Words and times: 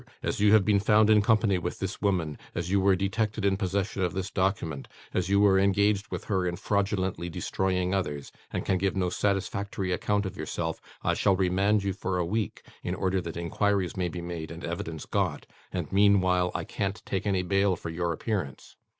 As 0.23 0.39
you 0.39 0.51
have 0.53 0.65
been 0.65 0.79
found 0.79 1.11
in 1.11 1.21
company 1.21 1.59
with 1.59 1.77
this 1.77 2.01
woman; 2.01 2.39
as 2.55 2.71
you 2.71 2.79
were 2.81 2.95
detected 2.95 3.45
in 3.45 3.55
possession 3.55 4.01
of 4.01 4.13
this 4.13 4.31
document; 4.31 4.87
as 5.13 5.29
you 5.29 5.39
were 5.39 5.59
engaged 5.59 6.07
with 6.09 6.23
her 6.23 6.47
in 6.47 6.55
fraudulently 6.55 7.29
destroying 7.29 7.93
others, 7.93 8.31
and 8.49 8.65
can 8.65 8.79
give 8.79 8.95
no 8.95 9.11
satisfactory 9.11 9.91
account 9.91 10.25
of 10.25 10.35
yourself; 10.35 10.81
I 11.03 11.13
shall 11.13 11.35
remand 11.35 11.83
you 11.83 11.93
for 11.93 12.17
a 12.17 12.25
week, 12.25 12.63
in 12.81 12.95
order 12.95 13.21
that 13.21 13.37
inquiries 13.37 13.95
may 13.95 14.09
be 14.09 14.21
made, 14.21 14.49
and 14.49 14.63
evidence 14.63 15.05
got. 15.05 15.45
And 15.71 15.91
meanwhile 15.93 16.49
I 16.55 16.63
can't 16.63 16.99
take 17.05 17.27
any 17.27 17.43
bail 17.43 17.75
for 17.75 17.91
your 17.91 18.11
appearance." 18.11 18.77